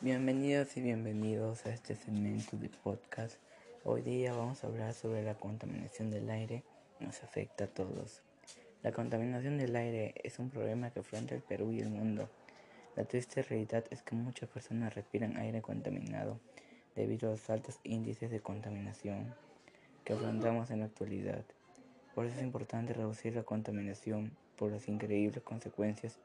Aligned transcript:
Bienvenidos 0.00 0.76
y 0.76 0.80
bienvenidos 0.80 1.66
a 1.66 1.70
este 1.70 1.96
segmento 1.96 2.56
de 2.56 2.68
podcast. 2.68 3.36
Hoy 3.82 4.02
día 4.02 4.32
vamos 4.32 4.62
a 4.62 4.68
hablar 4.68 4.94
sobre 4.94 5.24
la 5.24 5.34
contaminación 5.34 6.08
del 6.08 6.30
aire. 6.30 6.62
Nos 7.00 7.24
afecta 7.24 7.64
a 7.64 7.66
todos. 7.66 8.22
La 8.84 8.92
contaminación 8.92 9.58
del 9.58 9.74
aire 9.74 10.14
es 10.22 10.38
un 10.38 10.50
problema 10.50 10.90
que 10.92 11.00
afronta 11.00 11.34
el 11.34 11.42
Perú 11.42 11.72
y 11.72 11.80
el 11.80 11.90
mundo. 11.90 12.30
La 12.94 13.06
triste 13.06 13.42
realidad 13.42 13.86
es 13.90 14.02
que 14.02 14.14
muchas 14.14 14.48
personas 14.48 14.94
respiran 14.94 15.36
aire 15.36 15.62
contaminado 15.62 16.38
debido 16.94 17.26
a 17.26 17.32
los 17.32 17.50
altos 17.50 17.80
índices 17.82 18.30
de 18.30 18.38
contaminación 18.38 19.34
que 20.04 20.12
afrontamos 20.12 20.70
en 20.70 20.78
la 20.78 20.86
actualidad. 20.86 21.44
Por 22.14 22.26
eso 22.26 22.36
es 22.36 22.42
importante 22.44 22.92
reducir 22.92 23.34
la 23.34 23.42
contaminación 23.42 24.30
por 24.56 24.70
las 24.70 24.86
increíbles 24.86 25.42
consecuencias 25.42 26.20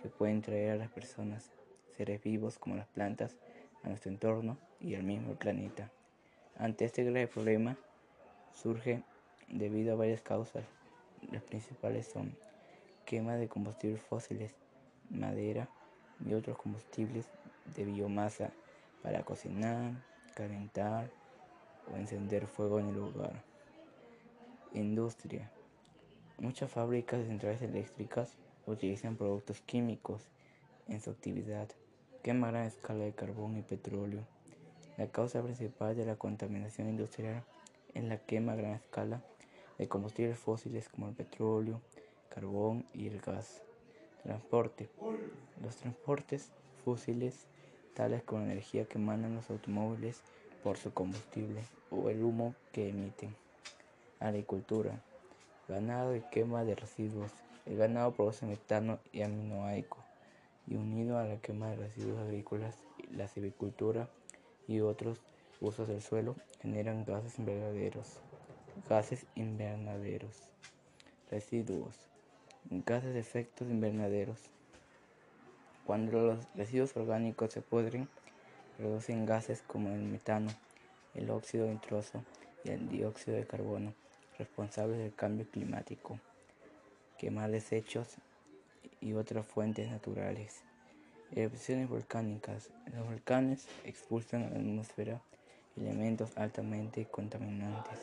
que 0.00 0.08
pueden 0.08 0.40
traer 0.40 0.70
a 0.70 0.76
las 0.76 0.90
personas, 0.90 1.50
seres 1.98 2.22
vivos 2.22 2.58
como 2.58 2.76
las 2.76 2.86
plantas, 2.86 3.36
a 3.82 3.88
nuestro 3.88 4.10
entorno 4.10 4.56
y 4.80 4.94
al 4.94 5.02
mismo 5.02 5.34
planeta. 5.34 5.90
Ante 6.56 6.84
este 6.84 7.02
grave 7.02 7.26
problema 7.26 7.76
surge 8.52 9.02
debido 9.48 9.92
a 9.92 9.96
varias 9.96 10.22
causas. 10.22 10.64
Las 11.32 11.42
principales 11.42 12.06
son 12.06 12.36
quema 13.04 13.34
de 13.34 13.48
combustibles 13.48 14.00
fósiles, 14.00 14.54
madera 15.10 15.68
y 16.24 16.34
otros 16.34 16.56
combustibles 16.56 17.26
de 17.76 17.84
biomasa 17.84 18.50
para 19.02 19.24
cocinar, 19.24 19.92
calentar 20.34 21.10
o 21.92 21.96
encender 21.96 22.46
fuego 22.46 22.78
en 22.78 22.90
el 22.90 22.98
hogar. 22.98 23.42
Industria. 24.72 25.50
Muchas 26.38 26.70
fábricas 26.70 27.18
de 27.18 27.26
centrales 27.26 27.62
eléctricas 27.62 28.36
utilizan 28.66 29.16
productos 29.16 29.60
químicos 29.62 30.28
en 30.86 31.00
su 31.00 31.10
actividad, 31.10 31.68
quema 32.28 32.48
a 32.48 32.50
gran 32.50 32.66
escala 32.66 33.04
de 33.04 33.12
carbón 33.12 33.56
y 33.56 33.62
petróleo. 33.62 34.20
La 34.98 35.06
causa 35.06 35.42
principal 35.42 35.96
de 35.96 36.04
la 36.04 36.16
contaminación 36.16 36.86
industrial 36.86 37.42
es 37.94 38.04
la 38.04 38.18
quema 38.18 38.52
a 38.52 38.56
gran 38.56 38.72
escala 38.72 39.22
de 39.78 39.88
combustibles 39.88 40.38
fósiles 40.38 40.90
como 40.90 41.08
el 41.08 41.14
petróleo, 41.14 41.80
carbón 42.28 42.84
y 42.92 43.06
el 43.06 43.22
gas. 43.22 43.62
Transporte. 44.24 44.90
Los 45.62 45.76
transportes 45.76 46.50
fósiles, 46.84 47.46
tales 47.94 48.22
como 48.24 48.42
la 48.42 48.52
energía 48.52 48.84
que 48.84 48.98
emanan 48.98 49.34
los 49.34 49.48
automóviles 49.48 50.20
por 50.62 50.76
su 50.76 50.92
combustible 50.92 51.62
o 51.90 52.10
el 52.10 52.22
humo 52.22 52.54
que 52.72 52.90
emiten. 52.90 53.34
Agricultura. 54.20 55.00
Ganado 55.66 56.14
y 56.14 56.20
quema 56.30 56.62
de 56.64 56.74
residuos. 56.74 57.32
El 57.64 57.78
ganado 57.78 58.12
produce 58.12 58.44
metano 58.44 58.98
y 59.14 59.22
aminoaico 59.22 60.07
y 60.68 60.76
unido 60.76 61.18
a 61.18 61.24
la 61.24 61.38
quema 61.38 61.70
de 61.70 61.76
residuos 61.76 62.18
agrícolas, 62.18 62.76
la 63.10 63.28
silvicultura 63.28 64.08
y 64.66 64.80
otros 64.80 65.20
usos 65.60 65.88
del 65.88 66.02
suelo 66.02 66.36
generan 66.60 67.04
gases 67.04 67.38
invernaderos. 67.38 68.20
Gases 68.88 69.26
invernaderos. 69.34 70.36
Residuos. 71.30 71.96
Gases 72.70 73.14
de 73.14 73.20
efectos 73.20 73.68
invernaderos. 73.70 74.38
Cuando 75.86 76.20
los 76.20 76.54
residuos 76.54 76.96
orgánicos 76.96 77.52
se 77.52 77.62
pudren, 77.62 78.08
producen 78.76 79.24
gases 79.24 79.62
como 79.62 79.88
el 79.88 80.02
metano, 80.02 80.50
el 81.14 81.30
óxido 81.30 81.66
nitroso 81.66 82.22
y 82.62 82.70
el 82.70 82.88
dióxido 82.88 83.36
de 83.36 83.46
carbono 83.46 83.94
responsables 84.38 84.98
del 84.98 85.14
cambio 85.14 85.46
climático, 85.50 86.20
quemar 87.18 87.50
desechos 87.50 88.18
y 89.00 89.12
otras 89.14 89.46
fuentes 89.46 89.90
naturales. 89.90 90.62
Erupciones 91.30 91.88
volcánicas. 91.88 92.70
Los 92.94 93.06
volcanes 93.06 93.66
expulsan 93.84 94.44
a 94.44 94.50
la 94.50 94.56
atmósfera 94.56 95.20
elementos 95.76 96.36
altamente 96.36 97.06
contaminantes. 97.06 97.98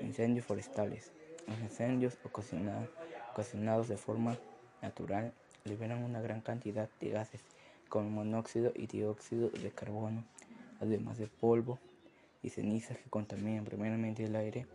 Incendios 0.00 0.46
forestales. 0.46 1.10
Los 1.46 1.58
incendios 1.60 2.16
ocasionados 2.24 3.88
de 3.88 3.96
forma 3.96 4.38
natural 4.80 5.32
liberan 5.64 6.02
una 6.02 6.20
gran 6.20 6.40
cantidad 6.40 6.88
de 7.00 7.10
gases 7.10 7.40
como 7.88 8.08
monóxido 8.10 8.72
y 8.74 8.86
dióxido 8.86 9.50
de 9.50 9.70
carbono, 9.70 10.24
además 10.80 11.18
de 11.18 11.26
polvo 11.26 11.78
y 12.42 12.50
cenizas 12.50 12.98
que 12.98 13.10
contaminan 13.10 13.64
primeramente 13.64 14.24
el 14.24 14.36
aire 14.36 14.66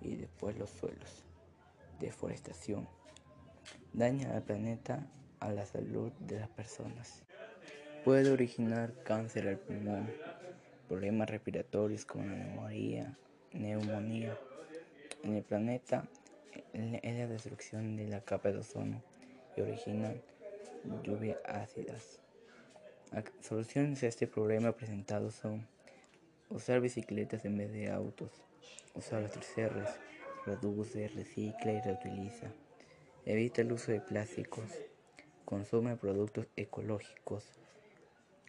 y 0.00 0.16
después 0.16 0.58
los 0.58 0.70
suelos. 0.70 1.24
Deforestación. 1.98 2.86
Daña 3.98 4.32
al 4.36 4.44
planeta, 4.44 5.04
a 5.40 5.50
la 5.50 5.66
salud 5.66 6.12
de 6.20 6.38
las 6.38 6.48
personas. 6.50 7.24
Puede 8.04 8.30
originar 8.30 8.92
cáncer 9.02 9.48
al 9.48 9.58
pulmón, 9.58 10.08
problemas 10.86 11.28
respiratorios 11.28 12.04
como 12.04 12.26
la 12.26 12.36
neumonía, 12.36 13.18
neumonía. 13.52 14.38
En 15.24 15.34
el 15.34 15.42
planeta 15.42 16.04
es 16.72 17.18
la 17.18 17.26
destrucción 17.26 17.96
de 17.96 18.06
la 18.06 18.20
capa 18.20 18.52
de 18.52 18.58
ozono 18.58 19.02
y 19.56 19.62
origina 19.62 20.14
lluvias 21.02 21.38
ácidas. 21.44 22.20
Soluciones 23.40 24.04
a 24.04 24.06
este 24.06 24.28
problema 24.28 24.70
presentado 24.70 25.32
son 25.32 25.66
usar 26.50 26.80
bicicletas 26.80 27.44
en 27.44 27.58
vez 27.58 27.72
de 27.72 27.90
autos, 27.90 28.30
Usar 28.94 29.22
los 29.22 29.32
tres 29.32 29.52
R's. 29.56 29.90
Reduce, 30.46 31.08
recicla 31.08 31.72
y 31.72 31.80
reutiliza. 31.80 32.46
Evita 33.30 33.60
el 33.60 33.70
uso 33.72 33.92
de 33.92 34.00
plásticos. 34.00 34.64
Consume 35.44 35.96
productos 35.96 36.46
ecológicos. 36.56 37.44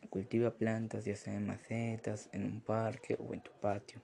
Cultiva 0.10 0.52
plantas 0.52 1.04
ya 1.04 1.18
sea 1.18 1.34
en 1.34 1.48
macetas, 1.48 2.30
en 2.32 2.46
un 2.46 2.62
parque 2.62 3.18
o 3.20 3.34
en 3.34 3.42
tu 3.42 3.52
patio. 3.60 4.00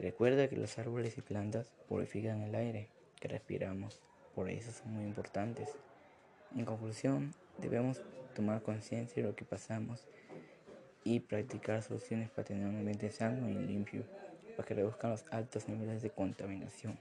Recuerda 0.00 0.48
que 0.48 0.56
los 0.56 0.76
árboles 0.80 1.16
y 1.16 1.20
plantas 1.20 1.70
purifican 1.88 2.42
el 2.42 2.56
aire 2.56 2.88
que 3.20 3.28
respiramos, 3.28 4.00
por 4.34 4.50
eso 4.50 4.72
son 4.72 4.94
muy 4.94 5.04
importantes. 5.04 5.68
En 6.56 6.64
conclusión, 6.64 7.32
debemos 7.58 8.02
tomar 8.34 8.62
conciencia 8.62 9.22
de 9.22 9.28
lo 9.28 9.36
que 9.36 9.44
pasamos 9.44 10.08
y 11.04 11.20
practicar 11.20 11.84
soluciones 11.84 12.30
para 12.30 12.48
tener 12.48 12.66
un 12.66 12.78
ambiente 12.78 13.12
sano 13.12 13.48
y 13.48 13.54
limpio 13.54 14.02
para 14.56 14.66
que 14.66 14.74
reduzcan 14.74 15.12
los 15.12 15.24
altos 15.30 15.68
niveles 15.68 16.02
de 16.02 16.10
contaminación, 16.10 16.98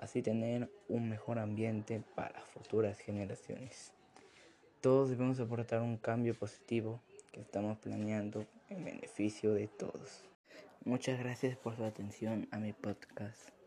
así 0.00 0.22
tener 0.22 0.70
un 0.88 1.08
mejor 1.08 1.38
ambiente 1.38 2.02
para 2.14 2.40
futuras 2.40 2.98
generaciones. 2.98 3.92
Todos 4.80 5.10
debemos 5.10 5.38
aportar 5.38 5.82
un 5.82 5.98
cambio 5.98 6.34
positivo 6.34 7.00
que 7.32 7.40
estamos 7.40 7.78
planeando 7.78 8.46
en 8.70 8.82
beneficio 8.82 9.52
de 9.52 9.68
todos. 9.68 10.24
Muchas 10.84 11.18
gracias 11.18 11.56
por 11.56 11.76
su 11.76 11.84
atención 11.84 12.48
a 12.50 12.58
mi 12.58 12.72
podcast. 12.72 13.59